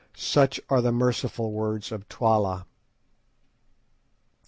[0.17, 2.65] Such are the merciful words of Twala."